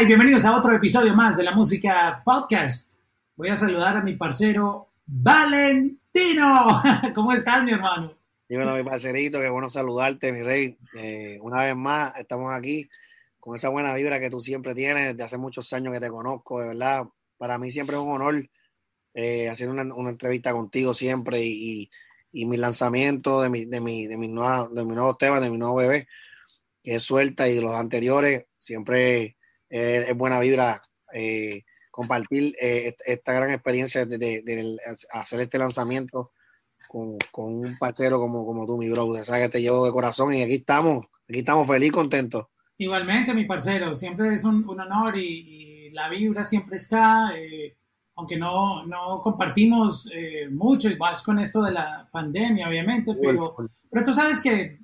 [0.00, 3.00] Y bienvenidos a otro episodio más de la música podcast.
[3.34, 6.80] Voy a saludar a mi parcero Valentino.
[7.14, 8.16] ¿Cómo estás, mi hermano?
[8.48, 10.78] Dímelo, mi parcerito, qué bueno saludarte, mi rey.
[10.96, 12.88] Eh, una vez más, estamos aquí
[13.40, 16.60] con esa buena vibra que tú siempre tienes, desde hace muchos años que te conozco,
[16.60, 17.06] de verdad.
[17.36, 18.48] Para mí siempre es un honor
[19.14, 21.90] eh, hacer una, entrevista contigo siempre y,
[22.32, 26.06] mi lanzamiento de mi, de mi, de de mi nuevo tema, de mi nuevo bebé,
[26.84, 29.37] que es suelta y de los anteriores, siempre
[29.68, 30.82] es buena vibra
[31.12, 34.78] eh, compartir eh, esta gran experiencia de,
[35.12, 36.30] hacer este lanzamiento
[36.86, 39.24] con, un parcero como, como tú, mi brother.
[39.24, 42.46] Sabes que te llevo de corazón y aquí estamos, aquí estamos feliz, contentos.
[42.78, 47.74] Igualmente, mi parcero, siempre es un, honor y, la vibra siempre está, eh,
[48.14, 50.12] aunque no, no compartimos
[50.50, 53.56] mucho y más con esto de la pandemia, obviamente, pero,
[53.90, 54.78] pero tú sabes que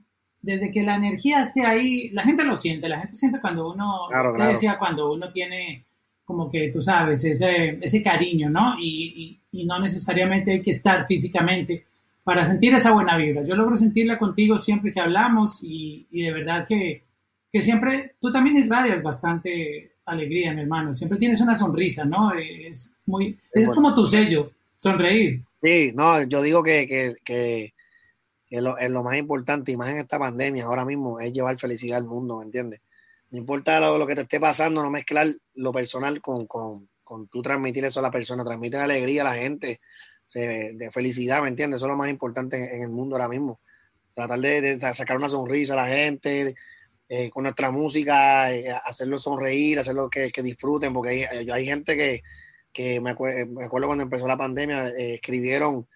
[0.44, 4.06] desde que la energía esté ahí, la gente lo siente, la gente siente cuando uno,
[4.08, 5.84] claro, decía, cuando uno tiene
[6.24, 8.76] como que tú sabes, ese, ese cariño, ¿no?
[8.80, 11.84] Y, y, no necesariamente hay que estar físicamente
[12.24, 13.42] para sentir esa buena vibra.
[13.42, 17.02] Yo logro sentirla contigo siempre que hablamos y, y de verdad que,
[17.52, 20.92] que, siempre, tú también irradias bastante alegría, mi hermano.
[20.92, 22.32] Siempre tienes una sonrisa, ¿no?
[22.34, 25.42] Es muy, es como tu sello, sonreír.
[25.62, 27.73] Sí, no, yo digo que, que, que
[28.56, 31.58] es lo, es lo, más importante, y más en esta pandemia ahora mismo, es llevar
[31.58, 32.80] felicidad al mundo, ¿me entiendes?
[33.30, 37.42] No importa lo, que te esté pasando, no mezclar lo personal con, con, con tú
[37.42, 39.80] transmitir eso a la persona, transmitir alegría a la gente,
[40.32, 41.78] de felicidad, ¿me entiendes?
[41.78, 43.60] Eso es lo más importante en, el mundo ahora mismo.
[44.14, 46.54] Tratar de, sacar una sonrisa a la gente,
[47.08, 51.96] eh, con nuestra música, eh, hacerlo sonreír, hacerlo que, que disfruten, porque hay, hay gente
[51.96, 52.22] que,
[52.72, 53.14] que me,
[53.46, 55.88] me, acuerdo cuando empezó la pandemia, eh, escribieron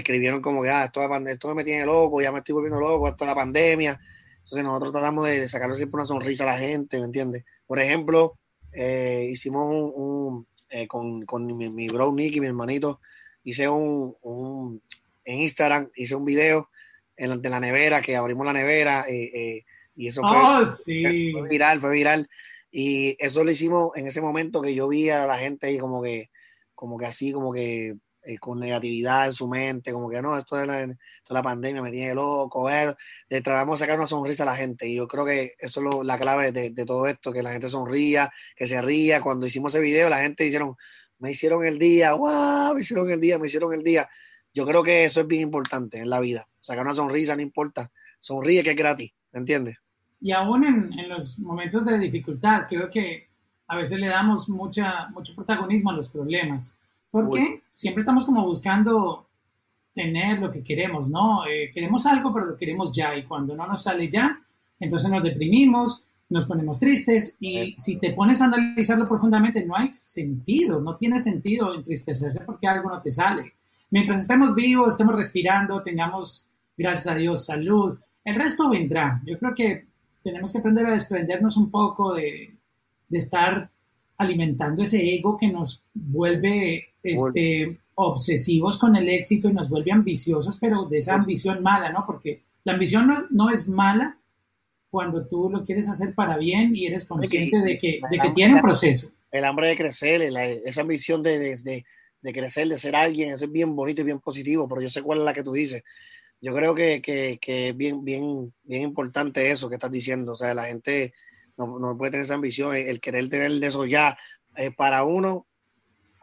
[0.00, 3.24] escribieron como que, ah, esto, esto me tiene loco, ya me estoy volviendo loco, esto
[3.24, 3.98] es la pandemia.
[4.38, 7.44] Entonces nosotros tratamos de, sacarle siempre una sonrisa a la gente, ¿me entiendes?
[7.66, 8.38] Por ejemplo,
[8.72, 13.00] eh, hicimos un, eh, con, con mi, mi, bro Nicky, mi hermanito,
[13.44, 14.82] hice un, un,
[15.24, 16.68] en Instagram, hice un video
[17.16, 19.64] en la, de la nevera, que abrimos la nevera, eh,
[19.96, 21.32] y eso fue, oh, sí.
[21.32, 22.28] fue viral, fue viral.
[22.70, 26.02] Y eso lo hicimos en ese momento que yo vi a la gente ahí como
[26.02, 26.30] que,
[26.74, 27.94] como que así, como que
[28.26, 30.66] eh, con negatividad en su mente, como que no, esto es
[31.28, 32.96] la, pandemia, me tiene loco, ver,
[33.28, 36.06] le tratamos de sacar una sonrisa a la gente y yo creo que eso es
[36.06, 39.20] la clave de, todo esto, que la gente sonría, que se ría.
[39.20, 40.74] Cuando hicimos ese video, la gente hicieron,
[41.18, 44.08] me hicieron el día, wow, me hicieron el día, me hicieron el día.
[44.54, 47.90] Yo creo que eso es bien importante en la vida, sacar una sonrisa, no importa,
[48.20, 49.76] sonríe que es gratis, ¿me entiendes?
[50.20, 53.28] Y aún en, en los momentos de dificultad, creo que
[53.66, 56.78] a veces le damos mucha, mucho protagonismo a los problemas
[57.14, 59.28] porque siempre estamos como buscando
[59.94, 61.46] tener lo que queremos, ¿no?
[61.46, 63.16] Eh, queremos algo, pero lo queremos ya.
[63.16, 64.42] Y cuando no nos sale ya,
[64.80, 67.36] entonces nos deprimimos, nos ponemos tristes.
[67.38, 72.66] Y si te pones a analizarlo profundamente, no hay sentido, no tiene sentido entristecerse porque
[72.66, 73.52] algo no te sale.
[73.90, 79.22] Mientras estemos vivos, estemos respirando, tengamos, gracias a Dios, salud, el resto vendrá.
[79.24, 79.86] Yo creo que
[80.24, 82.56] tenemos que aprender a desprendernos un poco de,
[83.08, 83.70] de estar
[84.24, 90.58] alimentando ese ego que nos vuelve este, obsesivos con el éxito y nos vuelve ambiciosos,
[90.60, 92.04] pero de esa ambición mala, ¿no?
[92.06, 94.18] Porque la ambición no es, mala
[94.90, 98.54] cuando tú lo quieres hacer para bien y eres consciente de que, de que tiene
[98.54, 99.10] un proceso.
[99.30, 103.74] El hambre de crecer, esa ambición de, de, crecer, de ser alguien, eso es bien
[103.74, 105.82] bonito y bien positivo, pero yo sé cuál es la que tú dices.
[106.40, 110.32] Yo creo que, que, que es bien, bien, bien importante eso que estás diciendo.
[110.32, 111.12] O sea, la gente
[111.56, 114.18] no, no puede tener esa ambición, el querer tener eso ya
[114.56, 115.46] eh, para uno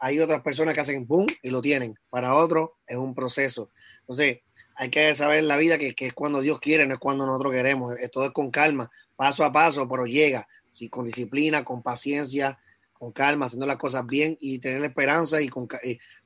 [0.02, 1.94] hay otras personas que hacen boom y lo tienen.
[2.10, 3.70] Para otros es un proceso.
[4.00, 4.40] Entonces,
[4.74, 7.94] hay que saber la vida que, es cuando Dios quiere, no es cuando nosotros queremos.
[8.10, 10.48] Todo es con calma, paso a paso, pero llega.
[10.70, 12.58] Sí, con disciplina, con paciencia,
[12.94, 15.68] con calma, haciendo las cosas bien y tener la esperanza y con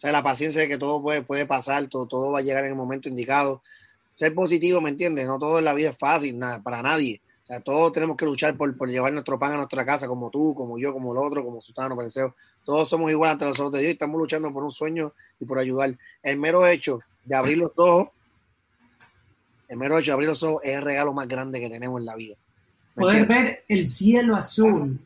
[0.00, 2.77] la paciencia de que todo puede, puede pasar, todo, todo va a llegar en el
[2.77, 3.63] momento indicado.
[4.15, 5.27] Ser positivo, ¿me entiendes?
[5.27, 7.21] No todo en la vida es fácil, nada, para nadie.
[7.47, 10.31] O sea, todos tenemos que luchar por, por, llevar nuestro pan a nuestra casa, como
[10.31, 12.34] tú, como yo, como el otro, como Sultano, Pareceo.
[12.65, 15.45] Todos somos iguales ante los ojos de Dios y estamos luchando por un sueño y
[15.45, 15.97] por ayudar.
[16.25, 18.09] El mero hecho de abrir los ojos,
[19.69, 22.07] el mero hecho de abrir los ojos es el regalo más grande que tenemos en
[22.07, 22.34] la vida.
[22.97, 24.99] Poder ver el cielo azul,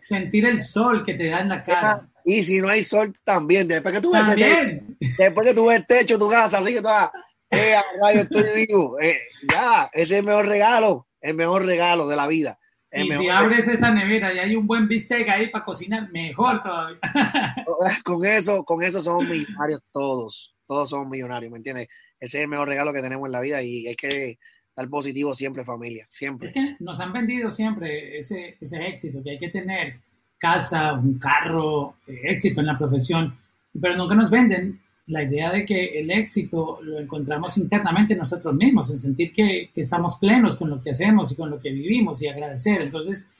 [0.00, 2.08] sentir el sol que te da en la cara.
[2.24, 3.68] Y si no hay sol, también.
[3.68, 6.74] Después que tú ves, el, después que tú ves el techo de tu casa, así
[6.74, 7.10] que tú vas,
[7.48, 7.76] eh,
[8.14, 8.98] estoy vivo.
[8.98, 9.18] Eh,
[9.52, 12.58] ya, ese es el mejor regalo el mejor regalo de la vida.
[12.92, 16.98] y si abres esa nevera y hay un buen bistec ahí para cocinar, mejor todavía.
[18.04, 20.54] con eso, con eso somos millonarios todos.
[20.66, 21.88] Todos somos millonarios, ¿me entiendes?
[22.18, 24.38] Ese es el mejor regalo que tenemos en la vida y hay que
[24.68, 26.48] estar positivo siempre, familia, siempre.
[26.48, 29.98] Es que nos han vendido siempre ese, ese éxito que hay que tener
[30.38, 33.36] casa, un carro, eh, éxito en la profesión,
[33.80, 38.90] pero nunca nos venden la idea de que el éxito lo encontramos internamente nosotros mismos,
[38.90, 42.28] en sentir que, estamos plenos con lo que hacemos y con lo que vivimos y
[42.28, 42.80] agradecer.
[42.82, 43.30] Entonces,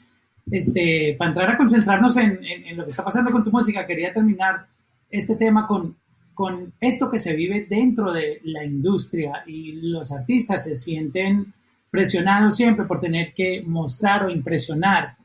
[0.50, 2.38] este, para entrar a concentrarnos en,
[2.76, 4.66] lo que está pasando con tu música, quería terminar
[5.10, 5.96] este tema con,
[6.34, 11.52] con esto que se vive dentro de la industria y los artistas se sienten
[11.90, 15.16] presionados siempre por tener que mostrar o impresionar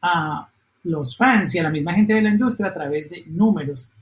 [0.00, 0.48] a
[0.84, 3.92] los fans y a la misma gente de la industria a través de números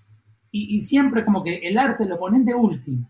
[0.52, 3.08] y, siempre como que el arte lo ponen de último,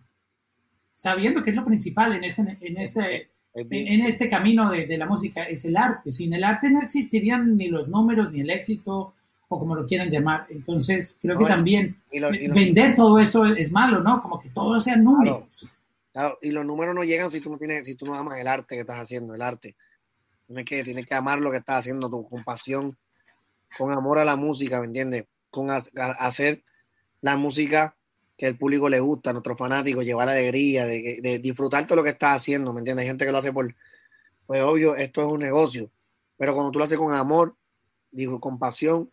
[0.91, 5.45] sabiendo que es lo principal en este, en este, en este camino de, la música,
[5.45, 6.13] es el arte.
[6.13, 9.15] Sin el arte no existirían ni los números, ni el éxito,
[9.49, 10.47] o como lo quieran llamar.
[10.51, 11.97] Entonces, creo que también
[12.55, 14.23] vender todo eso es malo, ¿no?
[14.23, 15.67] Como que todo sea números.
[16.43, 18.75] y los números no llegan si tú no tienes, si tú no amas el arte
[18.75, 19.75] que estás haciendo, el arte.
[20.47, 22.97] Tienes que, tienes que amar lo que estás haciendo, tu, con pasión,
[23.79, 25.25] con amor a la música, ¿me entiendes?
[25.49, 26.63] Con hacer
[27.21, 27.97] la música
[28.41, 32.09] que el público le gusta, a nuestros fanáticos, llevar alegría, de, disfrutar todo lo que
[32.09, 33.03] estás haciendo, ¿me entiendes?
[33.03, 33.75] Hay gente que lo hace por,
[34.47, 35.91] pues obvio, esto es un negocio,
[36.39, 37.55] pero cuando tú lo haces con amor,
[38.11, 39.11] digo, con pasión,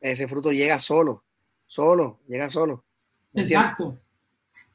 [0.00, 1.24] ese fruto llega solo,
[1.66, 2.84] solo, llega solo.
[3.34, 3.98] Exacto.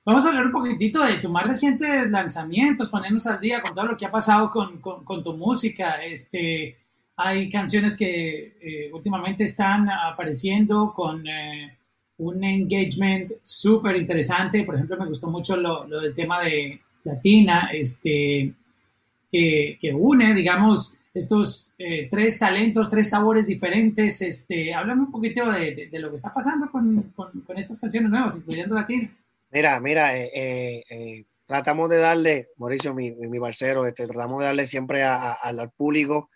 [0.04, 3.86] Vamos a hablar un poquitito de tus más recientes lanzamientos, ponernos al día con todo
[3.86, 6.04] lo que ha pasado con, tu música.
[6.04, 6.78] Este,
[7.16, 11.79] hay canciones que eh, últimamente están apareciendo con eh,
[12.20, 14.64] un engagement súper interesante.
[14.64, 18.54] Por ejemplo, me gustó mucho lo, del tema de Latina, este,
[19.32, 24.22] que, que une, digamos, estos eh, tres talentos, tres sabores diferentes.
[24.22, 28.76] Este, háblame un poquito de, lo que está pasando con, con, estas canciones nuevas, incluyendo
[28.76, 29.10] Latina.
[29.52, 34.68] Mira, mira, eh, eh, tratamos de darle, Mauricio, mi, mi parcero, este, tratamos de darle
[34.68, 36.30] siempre al público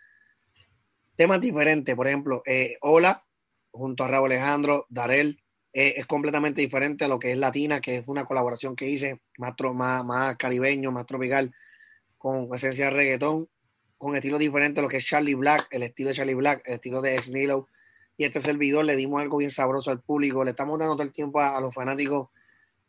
[1.15, 1.95] temas diferentes.
[1.95, 2.41] Por ejemplo,
[2.81, 3.23] Hola,
[3.71, 5.42] junto a Raúl Alejandro, Darel,
[5.73, 9.21] eh, es completamente diferente a lo que es Latina, que es una colaboración que hice
[9.39, 11.53] más, más, más caribeño, más tropical,
[12.19, 13.49] con esencia de reggaetón,
[13.97, 16.75] con estilo diferente a lo que es Charlie Black, el estilo de Charlie Black, el
[16.75, 17.67] estilo de Ex Nilo.
[18.15, 21.11] Y este servidor le dimos algo bien sabroso al público, le estamos dando todo el
[21.11, 22.29] tiempo a, los fanáticos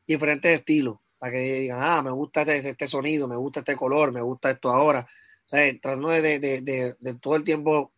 [0.07, 4.13] diferentes estilos, para que digan, ah, me gusta este, este, sonido, me gusta este color,
[4.13, 5.07] me gusta esto ahora.
[5.47, 7.93] O sea, tratando de, de, de, de todo el tiempo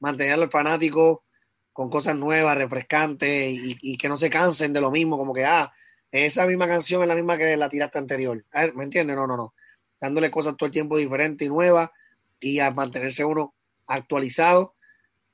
[0.00, 1.22] mantener al fanático
[1.72, 5.72] con cosas nuevas, refrescantes y, que no se cansen de lo mismo, como que, ah,
[6.10, 8.44] esa misma canción es la misma que la tiraste anterior.
[8.52, 9.16] Ah, ¿Me entiendes?
[9.16, 9.54] No, no, no.
[10.00, 11.90] Dándole cosas todo el tiempo diferentes y nuevas
[12.40, 13.54] y a mantenerse uno
[13.86, 14.74] actualizado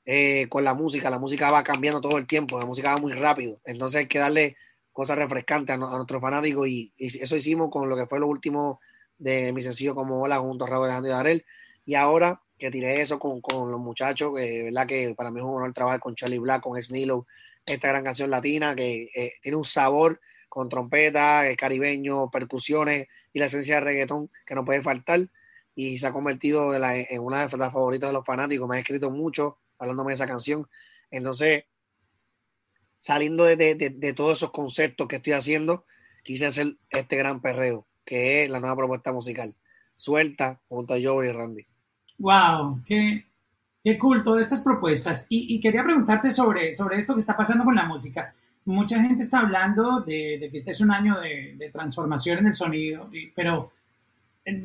[0.05, 1.09] eh, con la música.
[1.09, 3.59] La música va cambiando todo el tiempo, la música va muy rápido.
[3.65, 4.55] Entonces hay que darle
[4.93, 8.79] cosas refrescantes a, nuestros fanáticos y, eso hicimos con lo que fue lo último
[9.17, 11.45] de mi sencillo como Hola junto a Raúl Alejandro y Darel.
[11.85, 15.45] Y ahora que tiré eso con, con los muchachos, que verdad que para mí es
[15.45, 17.25] un honor trabajar con Charlie Black, con Snilo,
[17.65, 20.19] esta gran canción latina que eh, tiene un sabor
[20.49, 25.29] con trompeta, caribeño, percusiones y la esencia de reggaetón que no puede faltar
[25.75, 28.79] y se ha convertido de en una de las favoritas de los fanáticos, me ha
[28.79, 30.67] escrito mucho hablándome de esa canción.
[31.09, 31.63] Entonces,
[32.97, 35.85] saliendo de, de, de, todos esos conceptos que estoy haciendo,
[36.23, 39.55] quise hacer este gran perreo, que es la nueva propuesta musical.
[39.95, 41.68] Suelta junto a Joey y Randy.
[42.19, 43.25] Wow, qué,
[43.83, 45.25] qué cool todas estas propuestas.
[45.29, 48.33] Y, quería preguntarte sobre, sobre esto que está pasando con la música.
[48.65, 53.09] Mucha gente está hablando de, que este es un año de, transformación en el sonido,
[53.33, 53.71] pero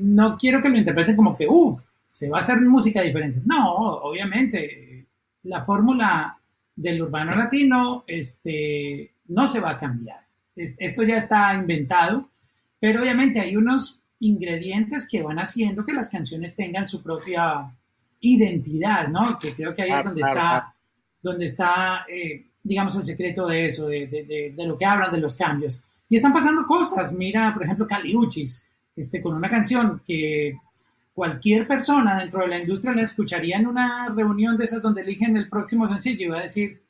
[0.00, 3.40] no quiero que lo interpreten como que, uff, se va a hacer música diferente.
[3.44, 5.06] No, obviamente,
[5.44, 6.36] la fórmula
[6.74, 10.20] del urbano latino este, no se va a cambiar.
[10.56, 12.28] esto ya está inventado,
[12.80, 17.70] pero obviamente hay unos ingredientes que van haciendo que las canciones tengan su propia
[18.20, 19.38] identidad, ¿no?
[19.38, 20.74] Que creo que ahí es donde está,
[21.22, 25.84] donde está eh, digamos, el secreto de eso, de, lo que hablan de los cambios.
[26.08, 27.12] Y están pasando cosas.
[27.12, 28.66] Mira, por ejemplo, Caliuchis,
[28.96, 30.56] este, con una canción que
[31.12, 35.36] cualquier persona dentro de la industria la escucharía en una reunión de esas donde eligen
[35.36, 36.82] el próximo sencillo y va a decir,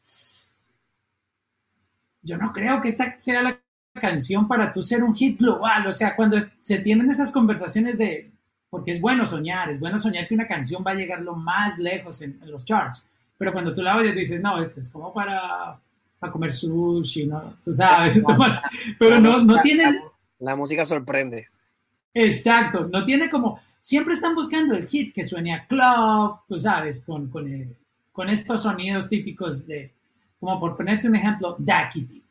[2.22, 3.58] yo no creo que esta sea la
[4.00, 5.86] canción para tú ser un hit global.
[5.86, 8.30] O sea, cuando se tienen esas conversaciones de,
[8.70, 11.78] porque es bueno soñar, es bueno soñar que una canción va a llegar lo más
[11.78, 13.08] lejos en, los charts.
[13.38, 15.78] Pero cuando tú la oyes dices, no, esto es como para,
[16.18, 17.56] para comer sushi, ¿no?
[17.64, 18.20] Tú sabes,
[18.98, 20.02] pero no, no tiene...
[20.38, 21.48] La música sorprende.
[22.12, 27.04] Exacto, no tiene como, siempre están buscando el hit que suene a club, tú sabes,
[27.04, 27.76] con, con,
[28.12, 29.92] con estos sonidos típicos de,
[30.38, 32.22] como por ponerte un ejemplo, Dakity.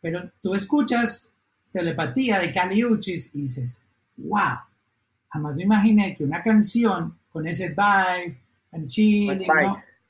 [0.00, 1.32] Pero tú escuchas
[1.72, 3.82] telepatía de Cali Uchis y dices,
[4.16, 4.58] wow,
[5.28, 8.36] jamás me imaginé que una canción con ese vibe,
[8.72, 9.46] and chill,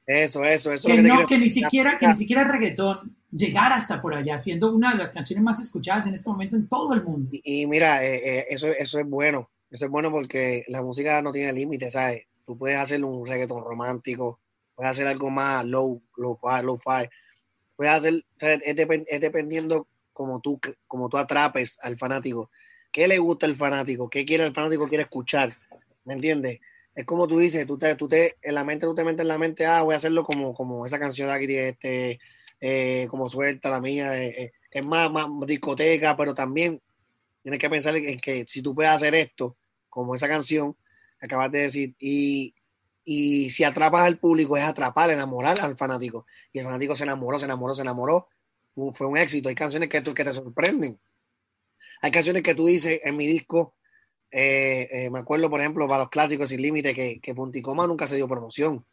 [0.07, 0.89] Eso, eso, eso.
[0.89, 4.75] Que, no, que ni siquiera, que ni siquiera el reggaetón llegar hasta por allá, siendo
[4.75, 7.31] una de las canciones más escuchadas en este momento en todo el mundo.
[7.33, 11.31] Y, mira, eh, eh, eso, eso es bueno, eso es bueno porque la música no
[11.31, 12.25] tiene límites, ¿sabes?
[12.45, 14.41] Tú puedes hacer un reggaetón romántico,
[14.75, 17.09] puedes hacer algo más low, low fi, low fi.
[17.81, 18.61] Puedes hacer, ¿sabes?
[18.63, 22.51] Es, dependiendo como tú, como tú atrapes al fanático.
[22.93, 24.11] ¿Qué le gusta al fanático?
[24.11, 25.51] ¿Qué quiere el fanático quiere escuchar?
[26.05, 26.61] ¿Me entiendes?
[26.95, 29.29] Es como tú dices, tú te, tú te, en la mente, tú te metes en
[29.29, 32.21] la mente, ah, voy a hacerlo como, como esa canción de aquí, este,
[32.61, 36.83] eh, como suelta la mía, eh, eh, es más, más discoteca, pero también
[37.43, 39.57] tienes que pensar en que si tú puedes hacer esto,
[39.89, 40.77] como esa canción
[41.19, 42.55] acabas de decir, y,
[43.05, 46.27] y si atrapas al público, es atrapar, enamorar al fanático.
[46.53, 48.29] Y el fanático se enamoró, se enamoró, se enamoró.
[48.73, 49.49] Fue, un éxito.
[49.49, 50.99] Hay canciones que, tú, que te sorprenden.
[52.03, 53.75] Hay canciones que tú dices en mi disco,
[54.33, 58.29] me acuerdo, por ejemplo, para los clásicos sin límite, que, que Punticoma nunca se dio
[58.29, 58.85] promoción.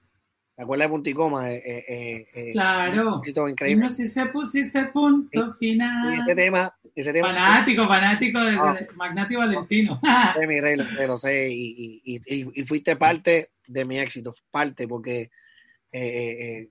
[0.58, 1.52] ¿Te acuerdas de Punticoma?
[1.52, 3.22] Eh, eh, eh, claro.
[3.68, 6.16] Y no si se pusiste punto final.
[6.16, 7.20] Y ese tema, ese.
[7.20, 8.78] Fanático, fanático de ah.
[8.96, 10.00] Magnati Valentino.
[10.40, 11.50] de mi rey, lo, sé.
[11.50, 15.30] Y, y, y, fuiste parte de mi éxito, parte, porque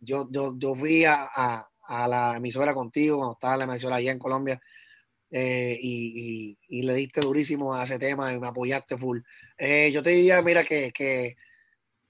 [0.01, 4.13] yo, yo, yo fui a, a, la emisora contigo cuando estaba en la emisora allá
[4.13, 4.61] en Colombia.
[5.31, 9.21] y, y, le diste durísimo a ese tema y me apoyaste full.
[9.59, 11.37] yo te diría, mira, que, que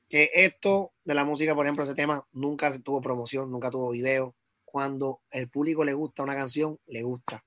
[0.08, 4.34] que esto de la música, por ejemplo, ese tema nunca tuvo promoción, nunca tuvo video.
[4.64, 7.44] Cuando el público le gusta una canción, le gusta.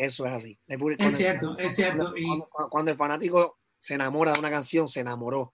[0.00, 0.58] Eso es así.
[0.66, 2.14] es cierto, es cierto.
[2.70, 5.52] Cuando, el fanático se enamora de una canción, se enamoró.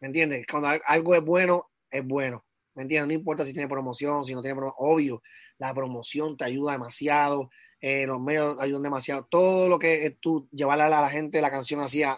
[0.00, 0.44] ¿Me entiendes?
[0.50, 2.44] Cuando algo es bueno, es bueno.
[2.74, 3.06] ¿Me entiendes?
[3.06, 4.74] No importa si tiene promoción, si no tiene promoción.
[4.80, 5.22] Obvio,
[5.58, 7.50] la promoción te ayuda demasiado.
[7.80, 9.28] Eh, los medios ayudan demasiado.
[9.30, 12.16] Todo lo que es tú llevarle a la, gente la canción así, a,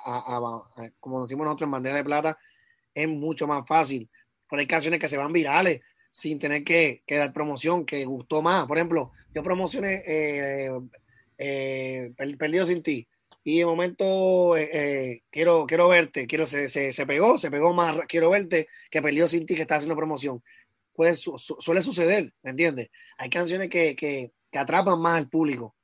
[0.98, 2.38] como decimos nosotros en bandera de plata,
[2.94, 4.08] es mucho más fácil.
[4.48, 8.64] Pero hay canciones que se van virales sin tener que, dar promoción, que gustó más.
[8.64, 10.70] Por ejemplo, yo promocioné eh,
[11.40, 13.08] eh, Perdido sin ti
[13.42, 18.30] y de momento eh, quiero, quiero verte, quiero, se, se, pegó, se pegó más, quiero
[18.30, 20.42] verte que Perdido sin ti que está haciendo promoción.
[20.92, 22.90] Puede, suele suceder, ¿me entiendes?
[23.16, 25.74] Hay canciones que, que, atrapan más al público,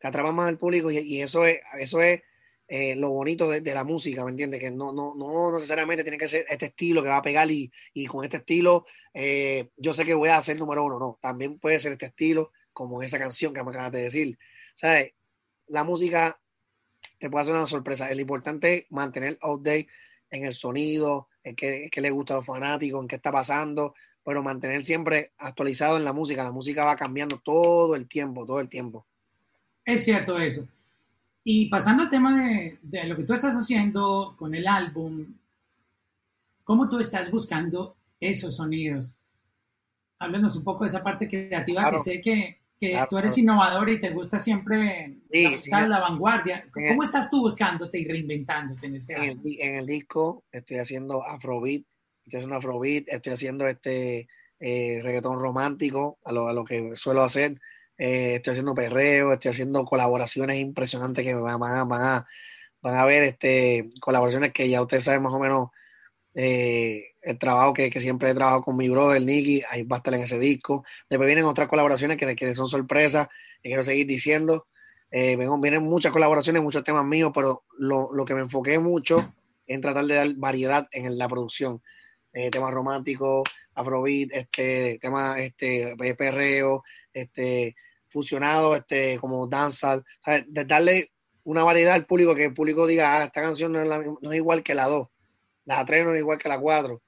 [0.00, 2.22] que atrapan más al público y, y eso es, eso es
[2.66, 4.58] eh, lo bonito de, la música, ¿me entiendes?
[4.58, 7.70] Que no, no, no necesariamente tiene que ser este estilo que va a pegar y,
[7.94, 11.58] y con este estilo eh, yo sé que voy a ser número uno, no, también
[11.58, 14.38] puede ser este estilo como esa canción que me acabas de decir.
[14.78, 15.12] ¿Sabes?
[15.66, 16.40] La música
[17.18, 18.08] te puede hacer una sorpresa.
[18.12, 19.88] Es importante mantener update
[20.30, 24.40] en el sonido, en qué, le gusta a los fanáticos, en qué está pasando, pero
[24.40, 26.44] mantener siempre actualizado en la música.
[26.44, 29.04] La música va cambiando todo el tiempo, todo el tiempo.
[29.84, 30.68] Es cierto eso.
[31.42, 35.26] Y pasando al tema de, de, lo que tú estás haciendo con el álbum,
[36.62, 39.18] ¿cómo tú estás buscando esos sonidos?
[40.20, 44.00] Háblanos un poco de esa parte creativa que sé que, que tú eres innovador y
[44.00, 46.66] te gusta siempre estar a la vanguardia.
[46.72, 49.42] ¿Cómo estás tú buscándote y reinventándote en este álbum?
[49.44, 51.82] En el, disco estoy haciendo afrobeat,
[52.24, 54.28] estoy haciendo afrobeat, estoy haciendo este
[54.60, 57.58] eh, reggaetón romántico, a lo, a lo que suelo hacer
[57.98, 62.26] eh, estoy haciendo perreo, estoy haciendo colaboraciones impresionantes que van, a, van, a,
[62.80, 65.70] van a ver este, colaboraciones que ya ustedes saben más o menos
[66.34, 70.14] eh, el trabajo que, siempre he trabajado con mi brother Nicky, ahí va a estar
[70.14, 70.84] en ese disco.
[71.08, 73.28] Después vienen otras colaboraciones que, que son sorpresas,
[73.62, 74.66] que quiero seguir diciendo.
[75.10, 79.34] Eh, vienen muchas colaboraciones, muchos temas míos, pero lo, lo, que me enfoqué mucho
[79.66, 81.82] en tratar de dar variedad en la producción.
[82.52, 87.74] temas románticos, afrobeat, este, temas este, perreo, este,
[88.08, 90.02] fusionado este, como danza,
[90.46, 91.12] de darle
[91.44, 94.74] una variedad al público, que el público diga, ah, esta canción no es, igual que
[94.74, 95.08] la 2,
[95.64, 97.02] la 3 no es igual que la 4,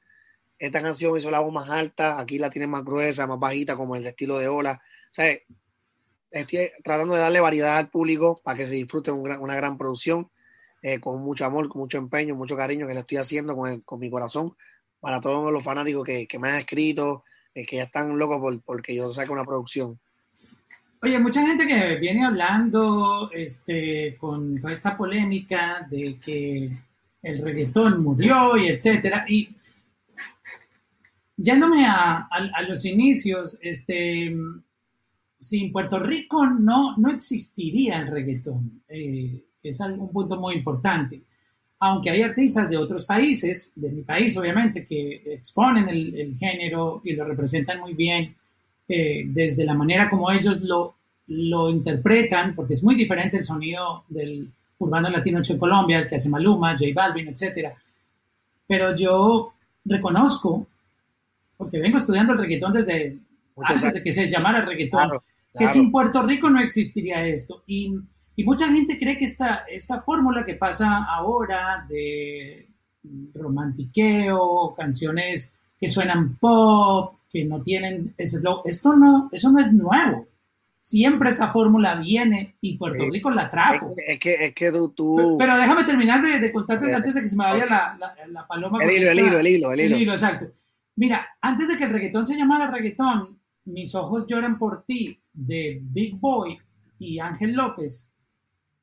[0.61, 3.97] esta canción hizo la voz más alta, aquí la tiene más gruesa, más bajita, como
[3.97, 4.81] el estilo de ola.
[5.19, 5.23] O
[6.31, 10.31] estoy tratando de darle variedad al público para que se disfrute una gran producción,
[10.83, 13.99] eh, con mucho amor, con mucho empeño, mucho cariño que le estoy haciendo con, con
[13.99, 14.55] mi corazón,
[15.01, 17.25] para todos los fanáticos que, que me han escrito,
[17.55, 19.99] eh, que ya están locos por, porque yo saque una producción.
[21.03, 26.71] Oye, mucha gente que viene hablando este, con toda esta polémica de que
[27.23, 29.25] el reggaetón murió y etcétera.
[29.27, 29.49] Y
[31.43, 32.29] yéndome a,
[32.69, 34.35] los inicios, este,
[35.37, 38.83] sin Puerto Rico no, no existiría el reggaetón.
[38.89, 41.23] Eh, es un punto muy importante.
[41.81, 47.15] Aunque hay artistas de otros países, de mi país obviamente, que exponen el género y
[47.15, 48.35] lo representan muy bien
[49.27, 50.97] desde la manera como ellos lo,
[51.29, 56.17] lo interpretan, porque es muy diferente el sonido del urbano latino de Colombia, el que
[56.17, 57.73] hace Maluma, J Balvin, etc.
[58.67, 59.53] Pero yo
[59.85, 60.67] reconozco
[61.61, 63.19] porque vengo estudiando el reggaetón desde
[63.63, 65.11] antes de que se llamara reggaetón,
[65.55, 67.63] que sin Puerto Rico no existiría esto.
[67.67, 67.95] Y,
[68.35, 72.67] y mucha gente cree que esta, esta fórmula que pasa ahora de
[73.35, 80.29] romantiqueo, canciones que suenan pop, que no tienen ese esto no, eso no es nuevo.
[80.81, 83.95] Siempre esa fórmula viene y Puerto Rico la trajo.
[84.07, 87.45] Es que, es que tú, Pero, déjame terminar de, contarte antes de que se me
[87.45, 88.83] vaya la, la, paloma.
[88.83, 89.97] El hilo, el hilo, el hilo, el hilo.
[89.97, 90.47] El hilo, exacto.
[90.97, 95.79] Mira, antes de que el reggaetón se llamara reggaetón, Mis ojos lloran por ti de
[95.83, 96.59] Big Boy
[96.99, 98.13] y Ángel López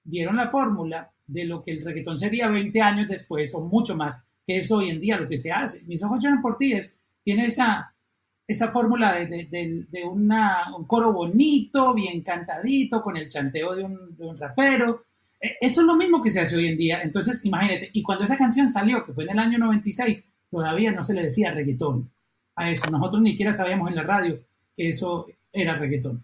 [0.03, 4.25] dieron la fórmula de lo que el reggaetón sería 20 años después o mucho más,
[4.45, 5.83] que es hoy en día lo que se hace.
[5.85, 7.93] Mis ojos lloran por ti es, tiene esa,
[8.47, 14.25] esa fórmula de, una, un coro bonito, bien cantadito, con el chanteo de un, de
[14.25, 15.03] un rapero.
[15.41, 17.01] E, eso es lo mismo que se hace hoy en día.
[17.01, 21.03] Entonces, imagínate, y cuando esa canción salió, que fue en el año 96, todavía no
[21.03, 22.09] se le decía reggaetón
[22.55, 22.89] a eso.
[22.89, 24.39] Nosotros ni siquiera sabíamos en la radio
[24.75, 26.23] que eso era reggaetón.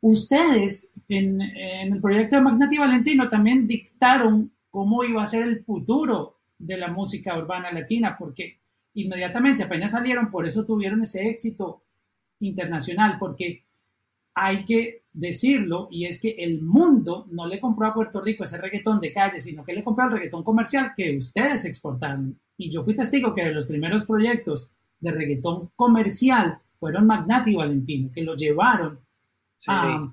[0.00, 6.36] Ustedes en, el proyecto de Magnati Valentino también dictaron cómo iba a ser el futuro
[6.58, 8.58] de la música urbana latina, porque
[8.94, 11.82] inmediatamente apenas salieron, por eso tuvieron ese éxito
[12.40, 13.64] internacional, porque
[14.34, 18.58] hay que decirlo, y es que el mundo no le compró a Puerto Rico ese
[18.58, 22.38] reggaetón de calle, sino que le compró el reggaetón comercial que ustedes exportaron.
[22.58, 27.56] Y yo fui testigo que de los primeros proyectos de reggaetón comercial fueron Magnati y
[27.56, 28.98] Valentino, que lo llevaron
[29.68, 30.12] a,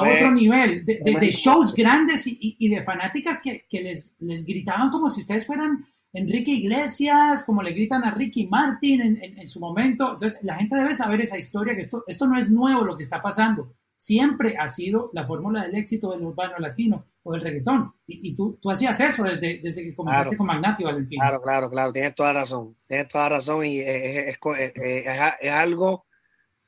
[0.00, 5.46] otro nivel, de, shows grandes y, de fanáticas que, les, les, gritaban como si ustedes
[5.46, 10.12] fueran Enrique Iglesias, como le gritan a Ricky Martin en, su momento.
[10.12, 13.04] Entonces, la gente debe saber esa historia, que esto, esto no es nuevo lo que
[13.04, 13.72] está pasando.
[13.96, 17.92] Siempre ha sido la fórmula del éxito del urbano latino o del reggaetón.
[18.06, 21.18] Y, tú, tú hacías eso desde, desde que comenzaste con Magnati, Valentín.
[21.18, 22.76] Claro, claro, claro, tienes toda razón.
[22.86, 26.06] Tienes toda razón y es, es, algo,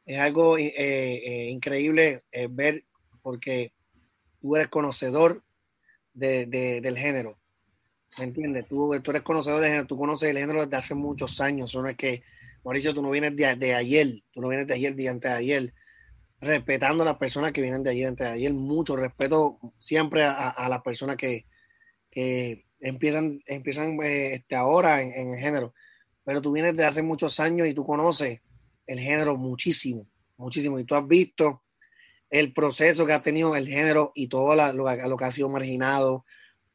[0.05, 2.85] es algo eh, eh, increíble eh, ver
[3.23, 3.73] porque
[4.41, 5.45] tú eres conocedor
[6.15, 7.39] de, del género.
[8.19, 8.67] ¿Me entiendes?
[8.67, 11.75] Tú, tú eres conocedor del género, tú conoces el género desde hace muchos años.
[11.75, 12.23] No es que,
[12.65, 15.37] Mauricio, tú no vienes de, de ayer, tú no vienes de ayer, de antes de
[15.37, 15.75] ayer
[16.41, 20.83] respetando a las personas que vienen de allí, de ayer, mucho respeto siempre a, las
[20.83, 21.47] personas que,
[22.81, 25.75] empiezan, empiezan eh, este, ahora en, el género,
[26.25, 28.41] pero tú vienes de hace muchos años y tú conoces
[28.87, 31.63] el género muchísimo, muchísimo, y tú has visto
[32.29, 36.25] el proceso que ha tenido el género y todo lo, lo, que ha sido marginado,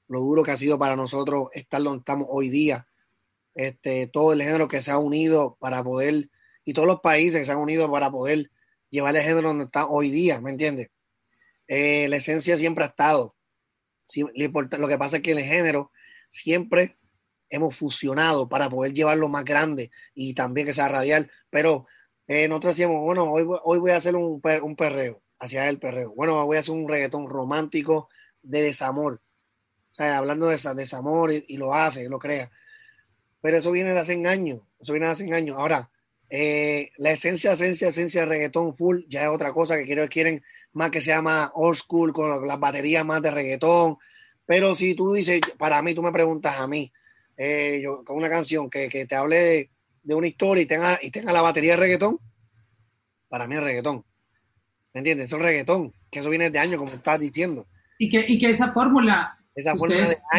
[0.07, 2.87] lo duro que ha sido para nosotros estar donde estamos hoy día,
[3.53, 6.29] este, todo el género que se ha unido para poder,
[6.63, 8.49] y todos los países que se han unido para poder
[8.91, 10.89] llevar el género donde está hoy día, ¿me entiendes?
[11.67, 13.35] Eh, la esencia siempre ha estado.
[14.15, 15.91] lo que pasa es que el género
[16.29, 16.97] siempre
[17.49, 21.87] hemos fusionado para poder llevarlo más grande y también que sea radial, pero
[22.27, 26.13] eh, nosotros decíamos, bueno, hoy, hoy voy a hacer un, perreo, hacia el perreo.
[26.13, 28.09] Bueno, voy a hacer un reggaetón romántico
[28.41, 29.21] de desamor.
[29.97, 32.49] Hablando de desamor y, y lo hace, lo crea.
[33.41, 35.57] Pero eso viene de hace años, eso viene de hace años.
[35.57, 35.89] Ahora,
[36.33, 40.41] eh, la esencia, esencia, esencia de reggaetón full ya es otra cosa que quiero, quieren
[40.71, 43.97] más que sea más old school, con las baterías más de reggaetón.
[44.45, 46.89] Pero si tú dices, para mí, tú me preguntas a mí,
[47.35, 49.71] eh, yo, con una canción que, que te hable
[50.03, 52.17] de, una historia y tenga, y tenga la batería de reggaetón,
[53.27, 54.05] para mí es reggaetón.
[54.93, 55.27] ¿Me entiendes?
[55.27, 57.67] Eso es reggaetón, que eso viene de años, como estás diciendo.
[57.99, 59.73] Y que, y que esa fórmula esa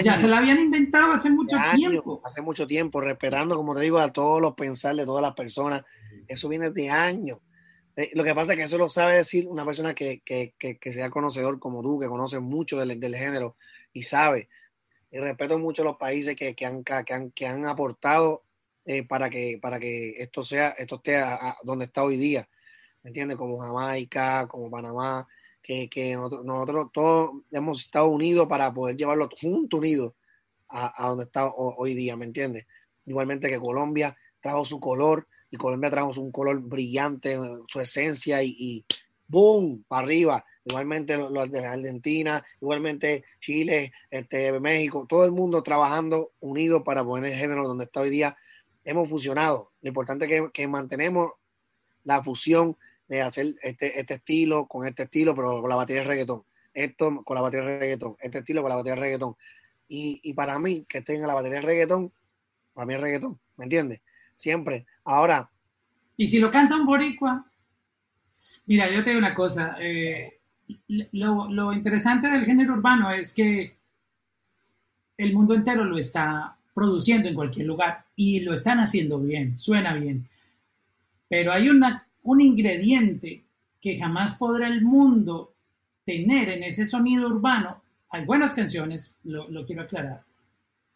[0.02, 2.22] ya se la habían inventado hace mucho tiempo.
[2.24, 5.84] Hace mucho tiempo, respetando, como te digo, a todos los pensar de todas las personas.
[6.26, 7.38] Eso viene de años.
[7.94, 10.92] Eh, lo que pasa es que eso lo sabe decir una persona que, que, que,
[10.92, 13.56] sea conocedor como tú, que conoce mucho del, del género
[13.92, 14.48] y sabe.
[15.10, 18.44] Y respeto mucho a los países que, han, han, que han aportado
[18.86, 21.22] eh, para, que, para que esto sea, esto esté
[21.64, 22.48] donde está hoy día.
[23.02, 23.36] ¿Me entiendes?
[23.36, 25.28] Como Jamaica, como Panamá
[25.62, 30.14] que, nosotros, todos hemos estado unidos para poder llevarlo juntos, unidos
[30.68, 32.66] a, donde está hoy día, ¿me entiendes?
[33.06, 38.84] Igualmente que Colombia trajo su color y Colombia trajo un color brillante, su esencia y,
[39.28, 39.84] ¡boom!
[39.86, 40.44] para arriba.
[40.64, 47.32] Igualmente los de Argentina, igualmente Chile, este, México, todo el mundo trabajando unido para poner
[47.32, 48.36] el género donde está hoy día.
[48.84, 49.72] Hemos fusionado.
[49.82, 51.32] Lo importante es que, que mantenemos
[52.04, 52.76] la fusión
[53.12, 56.44] de hacer este, este estilo con este estilo, pero con la batería de reggaetón.
[56.72, 59.36] Esto con la batería de reggaetón, este estilo con la batería de reggaetón.
[59.86, 62.10] Y, y para mí, que tenga la batería de reggaetón,
[62.72, 64.00] para mí es reggaetón, ¿me entiendes?
[64.34, 64.86] Siempre.
[65.04, 65.50] Ahora.
[66.16, 67.44] Y si lo canta un boricua,
[68.64, 69.76] mira, yo te digo una cosa.
[69.78, 70.40] Eh,
[70.88, 73.76] lo, lo interesante del género urbano es que
[75.18, 79.92] el mundo entero lo está produciendo en cualquier lugar y lo están haciendo bien, suena
[79.92, 80.26] bien.
[81.28, 83.42] pero hay una, un ingrediente
[83.80, 85.52] que jamás podrá el mundo
[86.04, 87.82] tener en ese sonido urbano.
[88.10, 90.22] Hay buenas canciones, lo, lo quiero aclarar,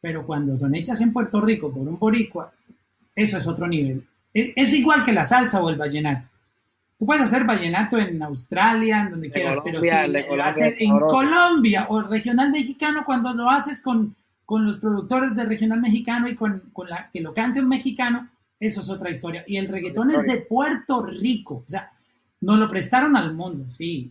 [0.00, 2.52] pero cuando son hechas en Puerto Rico por un boricua,
[3.14, 4.04] eso es otro nivel.
[4.32, 6.28] Es, es igual que la salsa o el vallenato.
[6.98, 10.46] Tú puedes hacer vallenato en Australia, en donde De quieras, Colombia, pero si lo Colombia
[10.46, 10.98] haces es en.
[11.00, 16.34] Colombia o regional mexicano, cuando lo haces con, con los productores de regional mexicano y
[16.34, 19.44] con, con la que lo cante un mexicano, eso es otra historia.
[19.46, 21.62] Y el reggaetón es de Puerto Rico.
[21.64, 21.92] O sea,
[22.40, 24.10] nos lo prestaron al mundo, sí.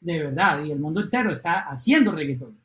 [0.00, 0.64] De verdad.
[0.64, 2.56] Y el mundo entero está haciendo reggaetón.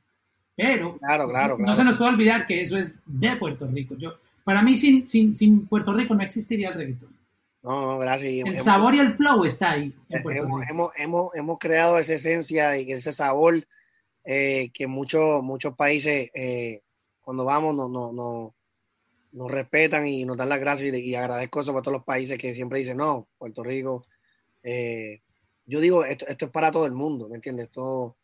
[0.55, 1.75] Pero Claro, claro, no claro.
[1.75, 3.95] se nos puede olvidar que eso es de Puerto Rico.
[3.97, 4.13] Yo,
[4.43, 7.09] para mí, sin, sin, sin Puerto Rico no existiría el reggaetón.
[7.63, 8.31] No, no, gracias.
[8.31, 12.13] El hemos- sabor y el flow está ahí en hemos, hemos, hemos, hemos creado esa
[12.15, 13.65] esencia y ese sabor
[14.25, 16.81] eh, que muchos muchos países eh,
[17.21, 18.53] cuando vamos no, no,
[19.33, 22.53] nos respetan y nos dan las gracias y, agradezco eso para todos los países que
[22.53, 24.03] siempre dicen no, Puerto Rico.
[24.63, 25.21] eh,
[25.65, 27.67] yo digo, esto, esto es para todo el mundo, ¿me entiendes?
[27.67, 28.17] Esto,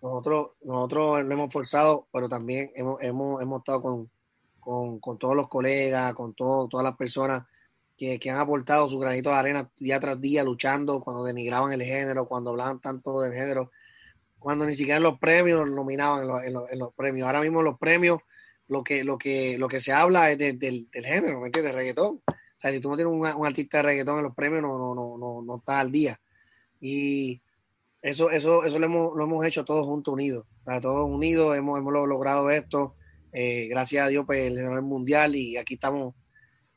[0.00, 4.10] nosotros, nosotros lo hemos forzado, pero también hemos, hemos, hemos estado con,
[4.60, 7.44] con, con todos los colegas, con todo, todas las personas
[7.96, 11.82] que, que han aportado su granito de arena día tras día luchando cuando denigraban el
[11.82, 13.70] género, cuando hablaban tanto del género,
[14.38, 17.26] cuando ni siquiera en los premios los nominaban en los, en los- en los premios.
[17.26, 18.20] Ahora mismo los premios
[18.68, 21.74] lo que, lo que, lo que se habla es de- del, del género, ¿me entiendes?
[21.74, 22.22] Reggaetón.
[22.26, 24.78] O sea, si tú no tienes un, un artista de reggaetón en los premios, no,
[24.78, 26.18] no, no, no, no estás al día.
[26.80, 27.40] Y
[28.02, 30.46] eso, eso, eso lo hemos, lo hemos hecho todos juntos unidos.
[30.62, 32.96] O sea, todos unidos hemos, hemos logrado esto.
[33.32, 36.14] Eh, gracias a Dios, pues, el el mundial y aquí estamos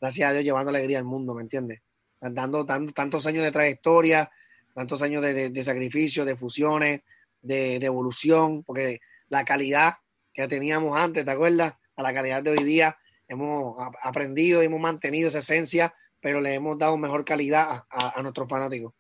[0.01, 1.81] gracias a Dios, llevando alegría al mundo, ¿me entiendes?
[2.19, 4.29] Dando, dando tantos años de trayectoria,
[4.73, 7.01] tantos años de, de, de sacrificio, de fusiones,
[7.41, 9.93] de, de, evolución, porque la calidad
[10.37, 11.73] que teníamos antes, ¿te acuerdas?
[11.95, 12.95] A la calidad de hoy día,
[13.27, 18.19] hemos aprendido y hemos mantenido esa esencia, pero le hemos dado mejor calidad a, a,
[18.19, 18.93] a nuestros fanáticos.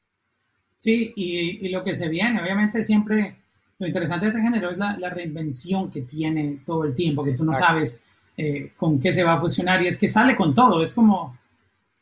[0.77, 3.35] Sí, y, y, lo que se viene, obviamente siempre,
[3.77, 7.33] lo interesante de este género es la, la reinvención que tiene todo el tiempo, que
[7.33, 8.01] tú no sabes
[8.35, 11.37] eh, con qué se va a fusionar y es que sale con todo, es como,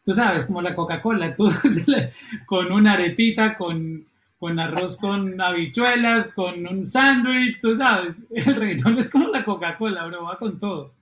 [0.03, 1.49] tú sabes, como la Coca-Cola, tú
[2.45, 4.05] con una arepita, con,
[4.37, 10.05] con arroz con habichuelas, con un sándwich, tú sabes, el reggaetón es como la Coca-Cola,
[10.05, 10.93] bro, va con todo.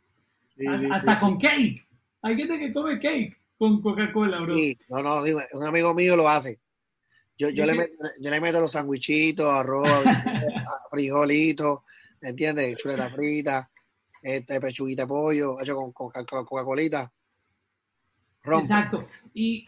[0.56, 1.20] Sí, hasta, sí, hasta sí.
[1.20, 1.88] con cake.
[2.22, 4.56] Hay gente que come cake con Coca-Cola, bro.
[4.90, 6.60] no, no, digo, un amigo mío lo hace.
[7.38, 9.90] Yo, yo, le, meto, yo le meto los sandwichitos, arroz,
[10.92, 11.80] frijolitos,
[12.22, 12.78] ¿me entiendes?
[12.78, 13.70] Chuleta frita,
[14.22, 17.12] este, pechuguita de pollo, hecho con, con, con Coca-Colita.
[18.46, 19.08] Exacto.
[19.34, 19.66] Y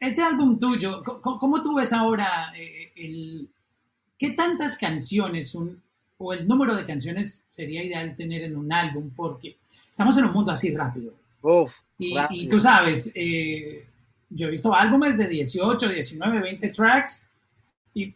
[0.00, 3.48] este álbum tuyo, ¿cómo, cómo tú ves ahora eh, el,
[4.16, 5.82] qué tantas canciones un,
[6.18, 9.10] o el número de canciones sería ideal tener en un álbum?
[9.14, 9.56] Porque
[9.90, 11.14] estamos en un mundo así rápido.
[11.42, 12.42] Uf, y, rápido.
[12.42, 13.86] y, tú sabes, eh,
[14.30, 17.30] yo he visto álbumes de 18, 19, 20 tracks
[17.94, 18.14] y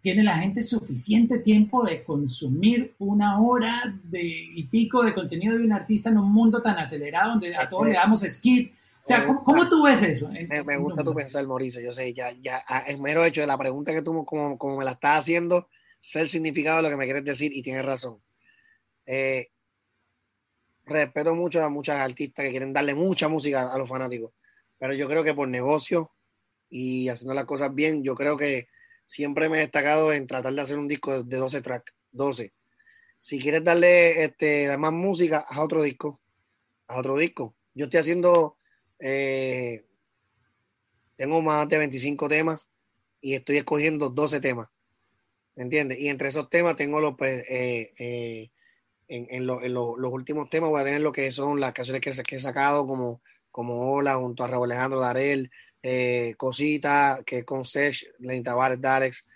[0.00, 5.64] tiene la gente suficiente tiempo de consumir una hora de, y pico de contenido de
[5.64, 8.72] un artista en un mundo tan acelerado donde a todos le damos skip.
[9.00, 10.28] O sea, ¿cómo, cómo tú ves eso?
[10.28, 11.80] Me, me gusta tu pensar, Mauricio.
[11.80, 14.84] Yo sé, ya, ya, es mero hecho de la pregunta que tú como, como me
[14.84, 15.68] la estás haciendo,
[16.00, 18.20] sé el significado de lo que me quieres decir y tienes razón.
[19.06, 19.48] Eh,
[20.84, 24.32] respeto mucho a muchas artistas que quieren darle mucha música a los fanáticos,
[24.78, 26.12] pero yo creo que por negocio
[26.68, 28.68] y haciendo las cosas bien, yo creo que
[29.04, 32.52] siempre me he destacado en tratar de hacer un disco de 12 tracks, 12.
[33.18, 36.20] Si quieres darle este, más música, haz otro disco,
[36.86, 37.54] haz otro disco.
[37.74, 38.56] Yo estoy haciendo,
[39.00, 39.84] eh,
[41.16, 42.66] tengo más de 25 temas
[43.20, 44.68] y estoy escogiendo 12 temas,
[45.56, 45.98] ¿me entiendes?
[45.98, 48.50] Y entre esos temas tengo los, pues, eh, eh,
[49.08, 51.72] en, en, lo, en lo, los últimos temas voy a tener lo que son las
[51.72, 55.50] canciones que, he sacado, como, como Hola, junto a Raúl Alejandro Darel,
[56.36, 59.26] Cosita, que es con Sech, Lenny Tavares, Darex,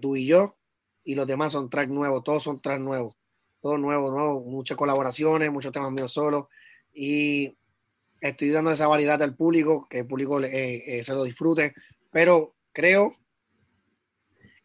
[0.00, 0.56] tú y yo,
[1.04, 3.16] y los demás son tracks nuevos, todos son tracks nuevos,
[3.60, 6.44] todo nuevo, nuevo, muchas colaboraciones, muchos temas míos solos,
[6.92, 7.57] y
[8.20, 11.74] estoy dando esa variedad al público, que el público eh, se lo disfrute,
[12.10, 13.12] pero creo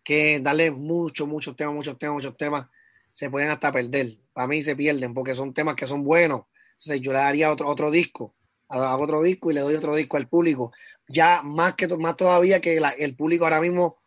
[0.03, 2.67] que darle muchos, muchos temas, muchos temas, muchos temas,
[3.11, 7.01] se pueden hasta perder, para mí se pierden, porque son temas que son buenos, entonces
[7.01, 8.35] yo le daría otro, otro disco,
[8.67, 10.71] hago otro disco y le doy otro disco al público.
[11.07, 13.97] Ya más que más todavía que la, el público ahora mismo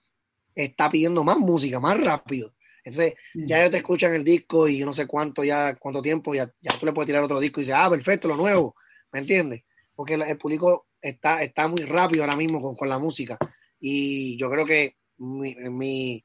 [0.54, 2.52] está pidiendo más música, más rápido.
[2.82, 3.46] Entonces, mm.
[3.46, 6.50] ya ellos te escuchan el disco y yo no sé cuánto ya, cuánto tiempo, ya,
[6.60, 8.76] ya tú le puedes tirar otro disco y dices, ah, perfecto, lo nuevo,
[9.16, 9.62] ¿me entiendes?
[9.94, 13.38] Porque el, público está, está muy rápido ahora mismo con, con la música.
[13.80, 16.22] Y yo creo que mi, mi,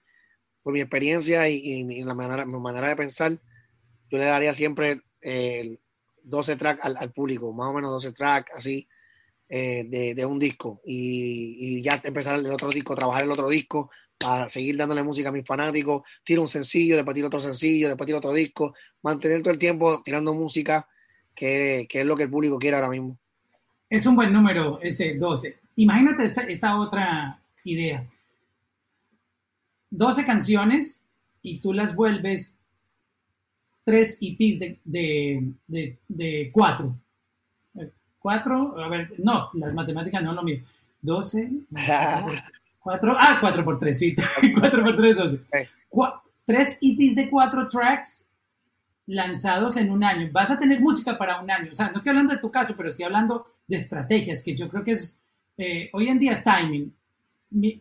[0.61, 3.31] por mi experiencia y, y, la manera, mi manera de pensar,
[4.09, 5.79] yo le daría siempre el,
[6.21, 8.85] 12 tracks al, público, más o menos 12 tracks así
[9.47, 13.47] eh, de, de, un disco y, y, ya empezar el otro disco, trabajar el otro
[13.47, 17.87] disco para seguir dándole música a mis fanáticos, tiro un sencillo, después tiro otro sencillo,
[17.87, 20.87] después tiro otro disco, mantener todo el tiempo tirando música,
[21.35, 23.17] que, que es lo que el público quiere ahora mismo.
[23.89, 25.59] Es un buen número ese 12.
[25.75, 28.05] Imagínate esta, esta otra idea.
[29.89, 31.05] 12 canciones
[31.41, 32.61] y tú las vuelves
[33.83, 36.95] tres EPs de, de, de, de cuatro.
[38.19, 40.61] Cuatro, a ver, no, las matemáticas no lo mío.
[41.01, 41.51] 12,
[42.79, 44.15] cuatro, ah, cuatro por tres, sí,
[44.59, 45.41] cuatro por tres, doce.
[46.45, 48.27] tres EPs de cuatro tracks
[49.07, 50.29] lanzados en un año.
[50.31, 51.71] Vas a tener música para un año.
[51.71, 54.69] O sea, no estoy hablando de tu caso, pero estoy hablando de estrategias, que yo
[54.69, 55.17] creo que es,
[55.57, 56.93] eh, hoy en día es timing.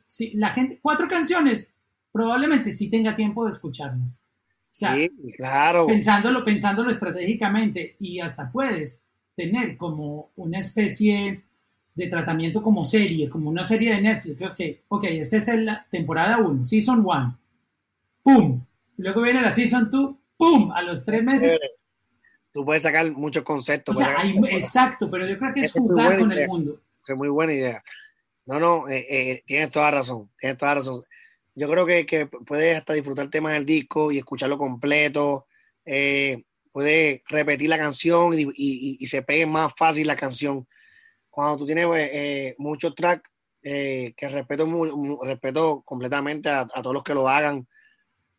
[0.06, 1.72] si, la gente, cuatro canciones,
[2.12, 4.22] probablemente sí tenga tiempo de escucharlas.
[4.72, 5.86] O sea, sí, claro.
[5.86, 9.04] pensándolo, pensándolo estratégicamente y hasta puedes
[9.36, 11.42] tener como una especie
[11.94, 14.42] de tratamiento como serie, como una serie de Netflix.
[14.42, 17.38] Ok, ok, esta es la temporada 1, Season 1.
[18.22, 18.64] ¡Pum!
[18.96, 20.72] Luego viene la Season 2, ¡pum!
[20.72, 21.60] A los tres meses.
[22.52, 23.96] Tú puedes sacar muchos conceptos.
[23.96, 24.16] O sea,
[24.50, 26.80] exacto, pero yo creo que es jugar con el mundo.
[27.06, 27.84] Es muy buena idea.
[28.46, 31.00] No, no, eh, eh, tienes toda razón, tienes toda razón
[31.54, 35.46] yo creo que, que puedes hasta disfrutar temas del disco y escucharlo completo.
[35.84, 40.66] Eh, puedes repetir la canción y, se pegue más fácil la canción.
[41.28, 43.30] Cuando tú tienes eh, eh, muchos tracks,
[43.62, 44.66] que respeto,
[45.22, 47.68] respeto completamente a, todos los que lo hagan,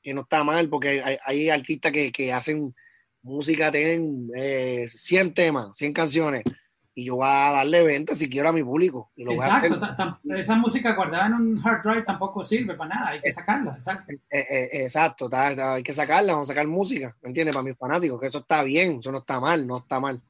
[0.02, 2.74] que no está mal, porque hay, artistas que, que, hacen
[3.22, 4.30] música, tienen
[4.88, 6.44] 100 temas, 100 canciones
[6.94, 9.12] y yo voy a darle venta si quiero a mi público.
[9.16, 9.80] exacto,
[10.36, 14.12] esa música guardada en un hard drive tampoco sirve para nada, hay que sacarla, exacto.
[14.12, 17.54] Eh, eh, exacto, hay que sacarla, vamos a sacar música, ¿me entiendes?
[17.54, 20.22] Para mis fanáticos, que eso está bien, eso no está mal, no está mal.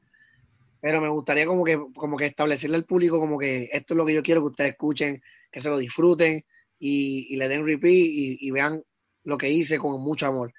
[0.80, 4.06] Pero me gustaría como que, como que establecerle al público como que esto es lo
[4.06, 6.44] que yo quiero que ustedes escuchen, que se lo disfruten
[6.78, 8.82] y, le den repeat y, vean
[9.24, 10.52] lo que hice con mucho amor.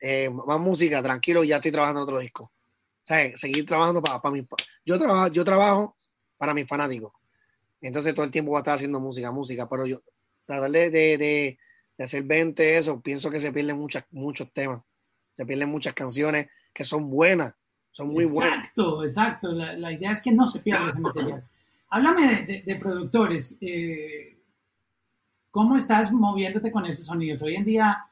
[0.00, 2.52] Eh, más música, tranquilo, ya estoy trabajando en otro disco.
[3.02, 4.46] O seguir trabajando para, para mi,
[4.84, 5.96] yo trabajo, yo trabajo
[6.36, 7.12] para mis fanáticos.
[7.80, 10.02] Entonces todo el tiempo voy a estar haciendo música, música, pero yo
[10.44, 11.58] tratar de, de, de,
[12.02, 14.82] hacer 20 eso, pienso que se pierden muchas, muchos temas,
[15.32, 17.54] se pierden muchas canciones que son buenas,
[17.90, 18.58] son muy buenas.
[18.58, 19.52] Exacto, exacto.
[19.52, 21.44] La, la, idea es que no se pierda ese material.
[21.90, 23.58] Háblame de, de productores.
[23.60, 24.41] Eh,
[25.52, 27.42] ¿Cómo estás moviéndote con esos sonidos?
[27.42, 28.06] Hoy en día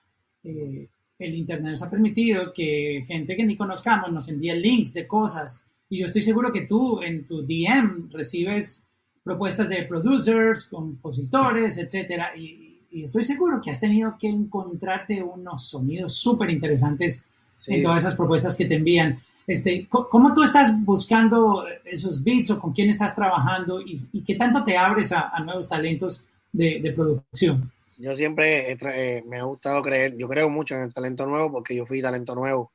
[0.44, 0.86] eh,
[1.18, 5.66] el Internet nos ha permitido que gente que ni conozcamos nos envíe links de cosas.
[5.88, 8.86] Y yo estoy seguro que tú en tu DM recibes
[9.24, 12.36] propuestas de producers, compositores, etcétera.
[12.36, 17.26] Y, estoy seguro que has tenido que encontrarte unos sonidos súper interesantes
[17.68, 19.18] en todas esas propuestas que te envían.
[19.46, 24.62] Este, ¿Cómo tú estás buscando esos beats o con quién estás trabajando y, qué tanto
[24.62, 27.72] te abres a, nuevos talentos de, producción?
[28.00, 31.74] yo siempre eh, me ha gustado creer, yo creo mucho en el talento nuevo porque
[31.74, 32.72] yo fui talento nuevo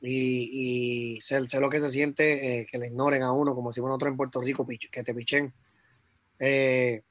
[0.00, 3.94] y, sé, lo que se siente eh, que le ignoren a uno como si fuera
[3.94, 5.50] otro en Puerto Rico que te pichen.
[6.38, 7.02] Eh,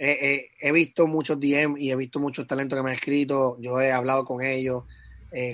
[0.00, 3.92] he visto muchos DM y he visto muchos talentos que me han escrito, yo he
[3.92, 4.84] hablado con ellos,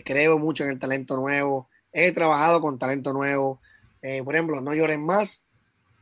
[0.05, 3.61] creo mucho en el talento nuevo, he trabajado con talento nuevo,
[4.25, 5.47] por ejemplo, No Lloren Más,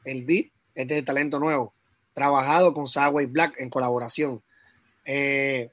[0.04, 1.72] el beat es de talento nuevo
[2.14, 4.42] trabajado con Sagway Black en colaboración.
[5.04, 5.70] Eh,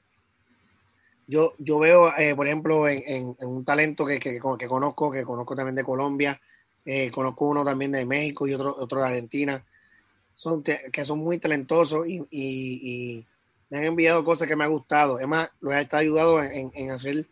[1.26, 5.76] yo, yo veo, eh, por ejemplo, en, un talento que, que, conozco, que conozco también
[5.76, 6.40] de Colombia,
[6.84, 9.64] eh, conozco uno también de México y otro, otro de Argentina,
[10.34, 13.24] son que son muy talentosos y,
[13.68, 15.20] me han enviado cosas que me han gustado.
[15.20, 17.24] Es más, lo he ayudado en, en hacer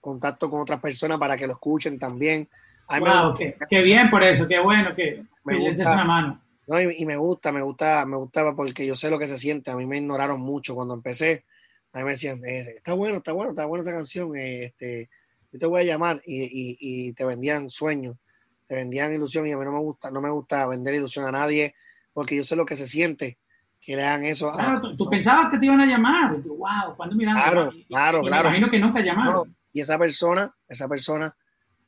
[0.00, 2.48] contacto con otras personas para que lo escuchen también.
[2.88, 3.34] Wow,
[3.68, 6.40] qué, bien por eso, qué bueno que, les des una mano.
[6.68, 9.70] No, y, me gusta, me gusta, me gustaba porque yo sé lo que se siente.
[9.70, 11.46] A mí me ignoraron mucho cuando empecé.
[11.94, 14.36] A mí me decían, eh, está bueno, está bueno, está buena esa canción.
[14.36, 15.08] Eh, este,
[15.50, 18.18] yo te voy a llamar y, y, te vendían sueños,
[18.66, 21.32] te vendían ilusión y a mí no me gusta, no me gusta vender ilusión a
[21.32, 21.74] nadie
[22.12, 23.38] porque yo sé lo que se siente
[23.80, 24.52] que le hagan eso.
[24.52, 26.34] Claro, tú, pensabas que te iban a llamar.
[26.38, 27.34] Y tú, wow, ¿cuándo miran?
[27.34, 28.50] Claro, claro, claro.
[28.50, 29.56] Me imagino que nunca llamaron.
[29.72, 31.34] y esa persona, esa persona,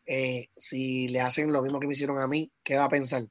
[0.06, 3.24] eh, si le hacen lo mismo que me hicieron a mí, ¿qué va a pensar?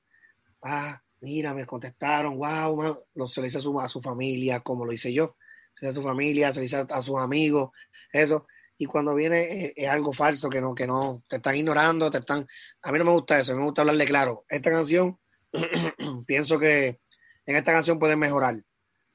[0.62, 4.86] Ah, mira, me contestaron, wow, lo, se lo hice a su, a su familia, como
[4.86, 5.36] lo hice yo,
[5.74, 7.72] se lo hice a su familia, se lo hice a, sus amigos,
[8.12, 8.48] eso.
[8.78, 12.20] Y cuando viene eh, es, algo falso, que no, que no, te están ignorando, te
[12.20, 12.48] están...
[12.82, 14.46] A mí no me gusta eso, me gusta hablarle claro.
[14.48, 15.20] Esta canción,
[16.26, 17.00] pienso que
[17.46, 18.56] en esta canción pueden mejorar.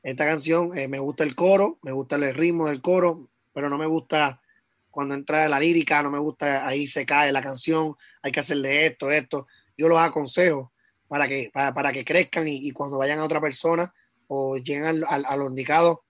[0.03, 3.79] Esta canción, eh, me gusta el coro, me gusta el ritmo del coro, pero no
[3.79, 4.43] me gusta
[4.91, 8.87] cuando entra la lírica, no me gusta, ahí se cae la canción, hay que hacerle
[8.87, 9.47] esto, esto.
[9.77, 10.74] Yo los aconsejo
[11.15, 13.95] para que, para, que crezcan y, cuando vayan a otra persona
[14.27, 16.01] o lleguen al, al, a los indicados,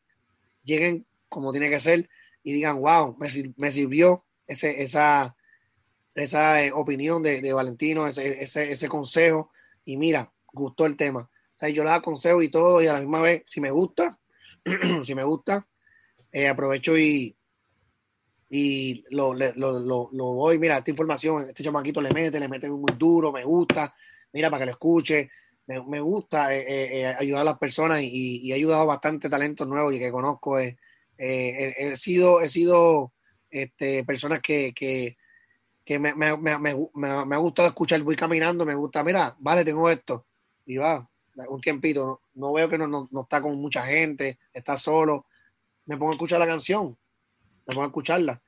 [0.63, 2.09] lleguen como tiene que ser
[2.43, 5.37] y digan, wow, me, sirvió ese, esa,
[6.15, 9.51] esa eh, opinión de, Valentino, ese, ese, ese, consejo
[9.85, 11.21] y mira, gustó el tema.
[11.21, 14.19] O sea, yo les aconsejo y todo y a la misma vez, si me gusta,
[15.05, 15.69] si me gusta,
[16.33, 17.37] eh, aprovecho y,
[18.49, 22.71] y lo, lo, lo, lo, voy, mira, esta información, este chamaquito le mete, le mete
[22.71, 23.95] muy duro, me gusta,
[24.35, 25.31] mira, para que lo escuche,
[25.67, 29.99] me, gusta eh, eh, ayudar a las personas y, he ayudado bastante talentos nuevos y
[29.99, 30.59] que conozco.
[30.59, 30.77] he,
[31.95, 33.13] sido, he sido
[33.49, 35.17] este, personas que, que,
[35.85, 39.89] que me, me, me, me, ha gustado escuchar, voy caminando, me gusta, mira, vale, tengo
[39.89, 40.27] esto,
[40.67, 41.09] y va,
[41.49, 45.27] un tiempito, no, veo que no, no, no está con mucha gente, está solo,
[45.87, 46.99] me pongo a escuchar la canción,
[47.67, 48.43] me pongo a escucharla.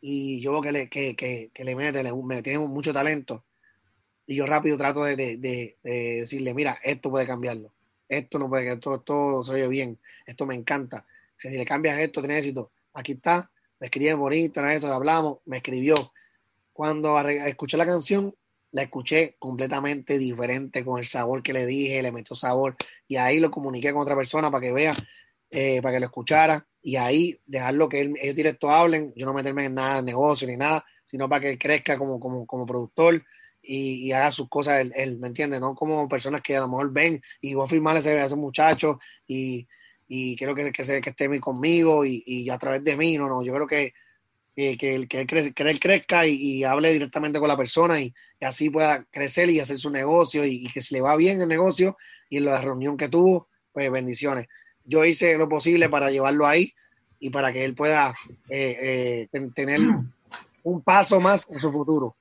[0.00, 3.44] Y yo veo que le, que, que, que le mete, le, me tiene mucho talento
[4.28, 7.72] y yo rápido trato de, de, de, decirle, mira, esto puede cambiarlo,
[8.08, 11.04] esto no puede, esto, esto se oye bien, esto me encanta,
[11.36, 16.12] si le cambias esto, tiene éxito, aquí está, me escribe bonito, eso, hablamos, me escribió.
[16.72, 18.34] Cuando escuché la canción,
[18.72, 22.76] la escuché completamente diferente con el sabor que le dije, le metió sabor.
[23.06, 24.94] Y ahí lo comuniqué con otra persona para que vea,
[25.50, 26.66] eh, para que lo escuchara.
[26.82, 30.56] Y ahí dejarlo que ellos directo hablen, yo no meterme en nada de negocio ni
[30.56, 33.22] nada, sino para que él crezca como, como, como productor
[33.60, 37.20] y, haga sus cosas él, ¿me entiende No como personas que a lo mejor ven
[37.40, 39.66] y voy a firmarle a ese muchacho y,
[40.06, 43.28] y quiero que, que, se, que esté conmigo y, y, a través de mí, no,
[43.28, 43.92] no, yo creo que,
[44.54, 49.04] que, que, él, que, él, crezca y, hable directamente con la persona y, así pueda
[49.10, 51.96] crecer y hacer su negocio y, que se le va bien el negocio
[52.30, 54.46] y en la reunión que tuvo, pues bendiciones
[54.88, 56.72] yo hice lo posible para llevarlo ahí
[57.20, 58.12] y para que él pueda
[58.48, 59.80] eh, eh, tener
[60.62, 62.16] un paso más en su futuro.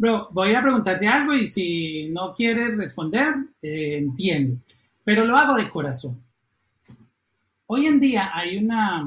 [0.00, 4.56] Bro, voy a preguntarte algo y si no quieres responder, eh, entiendo,
[5.04, 6.18] pero lo hago de corazón.
[7.66, 9.06] Hoy en día hay una,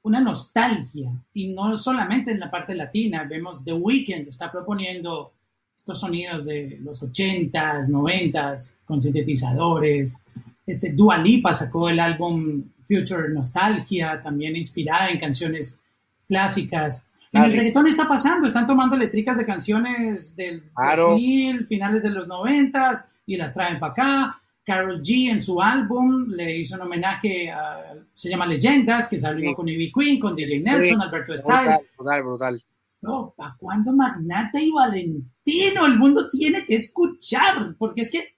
[0.00, 5.34] una nostalgia y no solamente en la parte latina, vemos The Weeknd está proponiendo
[5.76, 10.24] estos sonidos de los 80s, 90s, con sintetizadores.
[10.66, 15.84] Este, Dua Lipa sacó el álbum Future Nostalgia, también inspirada en canciones
[16.26, 17.06] clásicas.
[17.34, 22.28] En el reggaetón está pasando, están tomando letricas de canciones del 2000, finales de los
[22.28, 24.40] 90s, y las traen para acá.
[24.64, 29.52] Carol G en su álbum le hizo un homenaje, a, se llama Leyendas, que salió
[29.54, 31.80] con Ivy Queen, con DJ Nelson, Alberto Style.
[31.98, 32.64] Brutal, brutal.
[33.02, 35.86] No, ¿para cuándo Magnata y Valentino?
[35.86, 38.36] El mundo tiene que escuchar, porque es que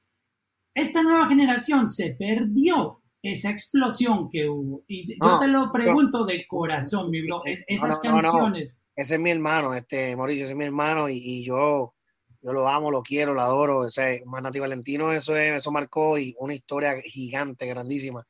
[0.75, 4.83] esta nueva generación se perdió esa explosión que hubo.
[4.89, 8.79] Y yo te lo pregunto de corazón, mi bro, esas canciones.
[8.97, 11.95] Ese es mi hermano, este Mauricio, ese es mi hermano y, yo,
[12.43, 13.87] yo lo amo, lo quiero, lo adoro.
[13.87, 18.27] Ese Magnata y Valentino, eso, eso marcó y una historia gigante, grandísima.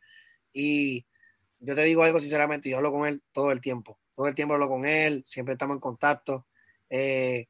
[0.52, 1.06] Y
[1.60, 4.54] yo te digo algo sinceramente, yo hablo con él todo el tiempo todo el tiempo
[4.54, 6.46] hablo con él, siempre estamos en contacto.
[6.88, 7.46] Eh,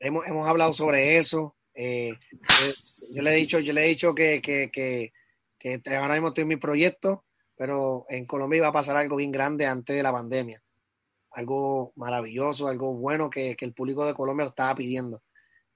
[0.00, 1.56] hemos, hemos, hablado sobre eso.
[1.72, 2.12] Eh,
[3.14, 5.12] yo, le he dicho, yo le he dicho que, que, que,
[5.56, 7.24] que, ahora mismo estoy en mi proyecto,
[7.56, 10.60] pero en Colombia iba a pasar algo bien grande antes de la pandemia.
[11.32, 15.22] Algo maravilloso, algo bueno que, el público de Colombia estaba pidiendo.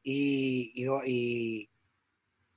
[0.02, 1.70] Y, y, y,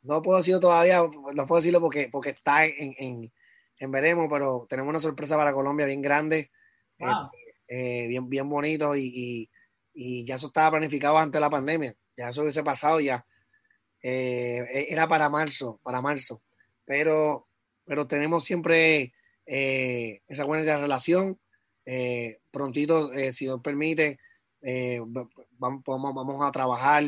[0.01, 3.33] no puedo decirlo todavía, no puedo decirlo porque, porque está en, en,
[3.79, 6.51] en veremos, pero tenemos una sorpresa para Colombia bien grande.
[7.67, 9.49] Eh, bien, bien bonito y,
[9.93, 13.25] y, ya eso estaba planificado antes de la pandemia, ya eso hubiese pasado ya.
[14.01, 16.43] Eh, era para marzo, para marzo,
[16.85, 17.47] pero,
[17.85, 19.13] pero tenemos siempre
[19.45, 21.39] eh, esa buena relación.
[22.51, 24.19] Prontito, si nos permite,
[25.57, 27.03] vamos, vamos, a trabajar,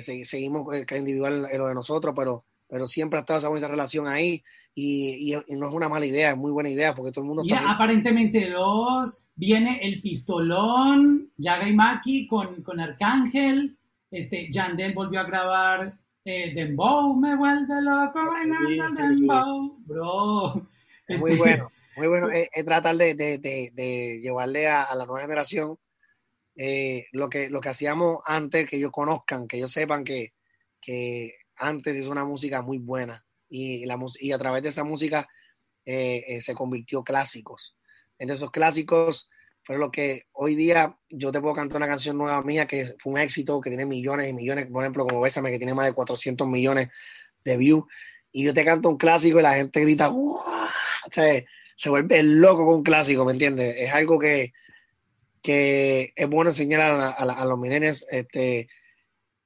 [0.00, 4.06] seguimos cada individual en lo de nosotros, pero, pero siempre ha estado esa buena relación
[4.06, 4.42] ahí
[4.78, 7.70] y, no es una mala idea, es muy buena idea porque todo el mundo Mira,
[7.70, 13.74] aparentemente dos, viene el pistolón, Yaga y Maki con, con Arcángel,
[14.10, 20.68] este, Yandel volvió a grabar eh, Dembow, me vuelve loco bailando Dembow, bro.
[21.08, 25.78] muy este, bueno, muy bueno, es, tratar de, de, de, llevarle a, la nueva generación
[26.54, 30.34] eh, lo, que, lo que hacíamos antes, que ellos conozcan, que ellos sepan que,
[30.80, 35.28] que antes es una música muy buena y, la, y a través de esa música
[35.84, 37.76] eh, eh, se convirtió clásicos.
[38.18, 39.30] Entre esos clásicos
[39.62, 43.12] fue lo que hoy día yo te puedo cantar una canción nueva mía que fue
[43.12, 45.92] un éxito, que tiene millones y millones, por ejemplo, como Bésame, que tiene más de
[45.92, 46.90] 400 millones
[47.44, 47.84] de views,
[48.32, 50.42] y yo te canto un clásico y la gente grita, O
[51.10, 51.42] sea,
[51.76, 53.76] se vuelve loco con un clásico, ¿me entiendes?
[53.78, 54.52] Es algo que,
[55.42, 58.68] que es bueno enseñar a, los milenios este,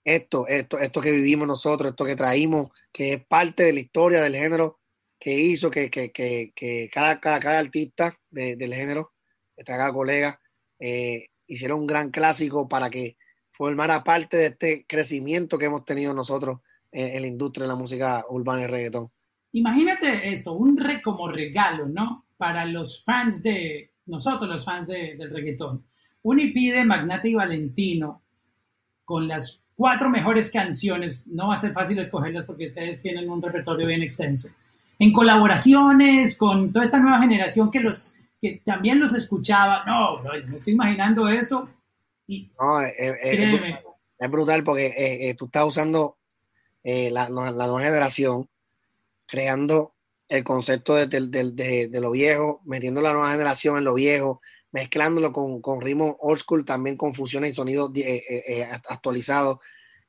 [0.04, 4.22] esto, esto, esto que vivimos nosotros, esto que traímos, que es parte de la historia
[4.22, 4.80] del género
[5.18, 9.12] que hizo que, que, que, cada, cada, cada, artista del género,
[9.66, 10.40] cada colega,
[10.78, 13.18] eh, hicieron un gran clásico para que
[13.52, 16.60] formara parte de este crecimiento que hemos tenido nosotros
[16.90, 19.12] en, la industria de la música urbana y reggaetón.
[19.52, 22.26] Imagínate esto, un re como regalo, ¿no?
[22.36, 25.84] Para los fans de, nosotros los fans de, del reggaetón.
[26.22, 28.22] Un EP de Magnate y Valentino
[29.04, 33.42] con las cuatro mejores canciones, no va a ser fácil escogerlas porque ustedes tienen un
[33.42, 34.48] repertorio bien extenso,
[34.98, 39.84] en colaboraciones con toda esta nueva generación que los que también los escuchaba.
[39.84, 41.68] No, me estoy imaginando eso
[42.60, 46.18] no, es, brutal, porque eh, eh, tú estás usando
[46.84, 48.48] eh, la, nueva generación,
[49.30, 49.94] creando
[50.28, 54.40] el concepto de, lo viejo, metiendo la nueva generación en lo viejo,
[54.72, 57.92] mezclándolo con, con ritmo old school, también con fusiones y sonidos
[58.88, 59.58] actualizados.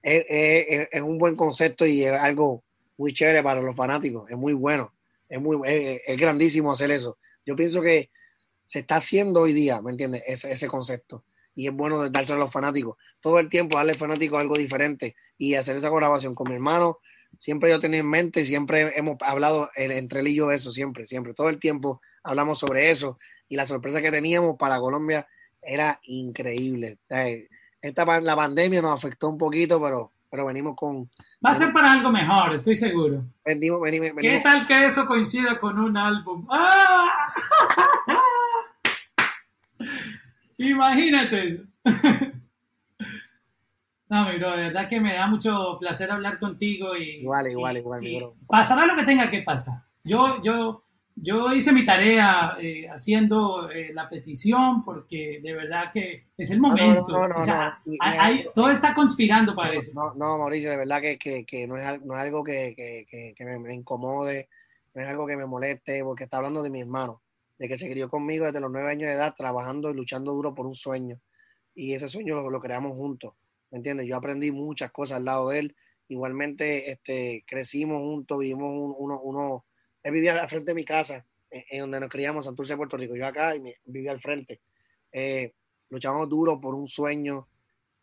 [0.02, 2.64] Es, un buen concepto y es algo
[2.98, 4.94] muy chévere para los fanáticos, es muy bueno,
[5.28, 7.18] es, muy, es, grandísimo hacer eso.
[7.46, 8.12] Yo pienso que
[8.66, 10.24] se está haciendo hoy día, ¿me entiendes?
[10.28, 11.24] Ese, ese concepto
[11.56, 12.98] y es bueno dárselo a los fanáticos.
[13.20, 17.00] Todo el tiempo darle al fanático algo diferente y hacer esa colaboración con mi hermano.
[17.40, 21.34] Siempre yo tenía en mente, siempre hemos hablado entre él y yo eso, siempre, siempre.
[21.34, 23.18] Todo el tiempo hablamos sobre eso
[23.50, 25.28] y la sorpresa que teníamos para Colombia
[25.62, 27.00] era increíble.
[27.82, 31.10] Esta, la pandemia nos afectó un poquito, pero, pero venimos con...
[31.46, 33.26] Va a ser para algo mejor, estoy seguro.
[33.44, 36.48] Venimos, venimos, ¿Qué tal que eso coincida con un álbum?
[36.50, 37.10] ¡Ah!
[40.58, 41.64] Imagínate eso.
[44.12, 47.22] No, mi bro, de verdad que me da mucho placer hablar contigo y...
[47.22, 48.36] Igual, igual, igual, mi bro.
[48.46, 49.84] Pasará lo que tenga que pasar.
[50.04, 50.84] Yo, yo,
[51.16, 56.60] yo hice mi tarea eh, haciendo eh, la petición porque de verdad que es el
[56.60, 57.08] momento.
[57.08, 59.92] No, no, no, todo está conspirando para eso.
[59.96, 63.46] No, no, Mauricio, de verdad que, que, que no, es, no, es, algo que, que
[63.46, 64.50] me, me, incomode,
[64.94, 67.22] no es algo que me moleste, porque está hablando de mi hermano
[67.62, 70.56] de que se crió conmigo desde los nueve años de edad, trabajando y luchando duro
[70.56, 71.20] por un sueño.
[71.76, 73.36] Y ese sueño lo, creamos juntos,
[73.72, 74.08] ¿me entiendes?
[74.08, 75.76] Yo aprendí muchas cosas al lado de él.
[76.08, 79.66] Igualmente, este, crecimos juntos, vivimos uno, uno,
[80.04, 83.16] él vivía al frente de mi casa, en, donde nos criamos, Santurce, Puerto Rico.
[83.16, 84.62] Yo acá y vivía al frente.
[85.12, 85.54] Eh,
[85.90, 87.48] luchamos duro por un sueño,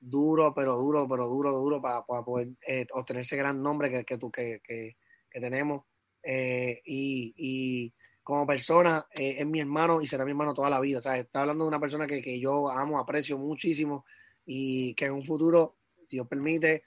[0.01, 4.19] duro, pero duro, pero duro, duro, para, poder eh, obtener ese gran nombre que, que,
[4.19, 4.97] que, que,
[5.31, 5.85] que tenemos.
[6.23, 10.81] Eh, y, y, como persona, eh, es mi hermano y será mi hermano toda la
[10.81, 10.99] vida.
[10.99, 14.05] O sea, está hablando de una persona que, que yo amo, aprecio muchísimo
[14.51, 16.83] y que en un futuro, si Dios permite,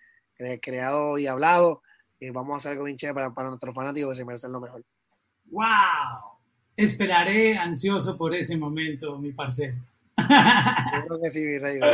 [0.59, 1.84] creado y hablado,
[2.20, 4.59] eh, vamos a hacer algo bien chévere para, para nuestros fanáticos que se merecen lo
[4.59, 4.84] mejor.
[5.45, 5.62] ¡Wow!
[6.76, 9.76] Esperaré ansioso por ese momento, mi parcero.
[10.18, 11.80] Yo creo que sí, mi rey.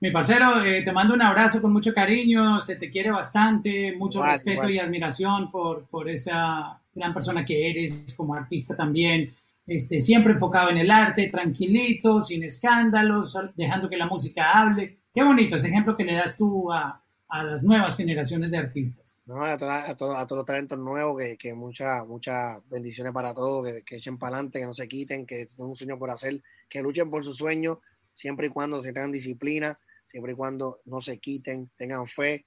[0.00, 4.22] Mi parcero, eh, te mando un abrazo con mucho cariño, se te quiere bastante, mucho
[4.22, 9.34] respeto y admiración por, por esa gran persona que eres como artista también,
[9.68, 14.98] este, siempre enfocado en el arte, tranquilito, sin escándalos, dejando que la música hable.
[15.14, 19.16] Qué bonito ese ejemplo que le das tú a, a las nuevas generaciones de artistas.
[19.26, 23.82] No, a, a, todos los talentos nuevos, que, que muchas muchas bendiciones para todos, que,
[23.82, 26.82] que echen para adelante, que no se quiten, que tengan un sueño por hacer, que
[26.82, 27.80] luchen por su sueño,
[28.14, 32.44] siempre y cuando se tengan disciplina siempre y cuando no se quiten, tengan fe,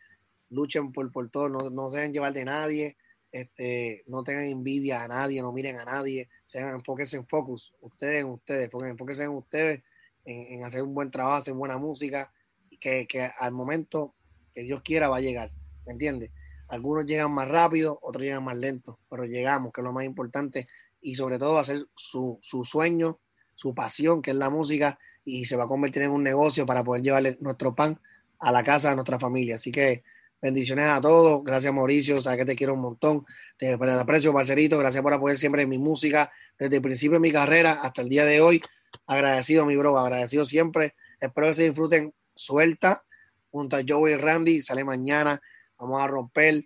[0.49, 2.97] luchen por, por todo, no, no se dejen llevar de nadie,
[3.31, 8.21] este, no tengan envidia a nadie, no miren a nadie, sean, enfóquense en focus, ustedes
[8.21, 9.81] en ustedes, enfóquense en ustedes,
[10.25, 12.31] en, hacer un buen trabajo, hacer buena música,
[12.79, 14.15] que, que al momento
[14.53, 15.49] que Dios quiera va a llegar,
[15.85, 16.31] ¿me entiendes?
[16.67, 20.67] Algunos llegan más rápido, otros llegan más lento, pero llegamos, que es lo más importante,
[21.01, 23.19] y sobre todo hacer su, su sueño,
[23.55, 26.83] su pasión, que es la música, y se va a convertir en un negocio para
[26.83, 27.99] poder llevarle nuestro pan
[28.39, 29.55] a la casa de nuestra familia.
[29.55, 30.03] Así que
[30.41, 31.43] bendiciones a todos.
[31.43, 32.21] Gracias, Mauricio.
[32.21, 33.25] Sabes que te quiero un montón.
[33.57, 34.77] Te aprecio, parcerito.
[34.77, 38.25] Gracias por apoyar siempre mi música desde el principio de mi carrera hasta el día
[38.25, 38.61] de hoy.
[39.07, 39.97] Agradecido, mi bro.
[39.97, 40.95] Agradecido siempre.
[41.19, 42.13] Espero que se disfruten.
[42.33, 43.03] Suelta
[43.51, 44.61] junto a Joey y Randy.
[44.61, 45.41] Sale mañana.
[45.77, 46.65] Vamos a romper.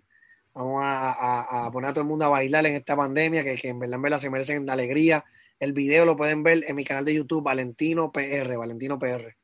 [0.54, 3.96] Vamos a, poner a todo el mundo a bailar en esta pandemia que, en verdad,
[3.96, 5.22] en verdad se merecen de alegría
[5.58, 9.36] el video lo pueden ver en mi canal de YouTube, Valentino PR, Valentino PR.